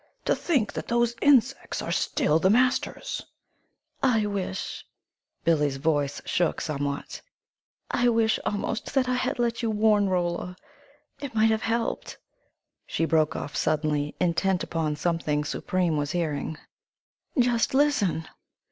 "To 0.25 0.35
think 0.35 0.73
that 0.73 0.87
those 0.87 1.13
insects 1.21 1.79
are 1.79 1.91
still 1.91 2.39
the 2.39 2.49
masters!" 2.49 3.21
"I 4.01 4.25
wish" 4.25 4.83
Billie's 5.43 5.77
voice 5.77 6.23
shook 6.25 6.59
somewhat 6.59 7.21
"I 7.91 8.09
wish 8.09 8.39
almost 8.43 8.95
that 8.95 9.07
I 9.07 9.13
had 9.13 9.37
let 9.37 9.61
you 9.61 9.69
warn 9.69 10.09
Rolla. 10.09 10.55
It 11.19 11.35
might 11.35 11.51
have 11.51 11.61
helped" 11.61 12.17
She 12.87 13.05
broke 13.05 13.35
off 13.35 13.55
suddenly, 13.55 14.15
intent 14.19 14.63
upon 14.63 14.95
something 14.95 15.43
Supreme 15.45 15.97
was 15.97 16.09
hearing. 16.13 16.57
"Just 17.37 17.75
listen!" 17.75 18.27